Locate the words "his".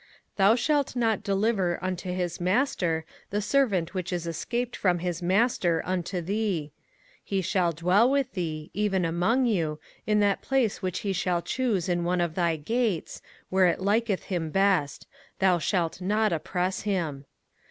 2.11-2.41, 4.97-5.21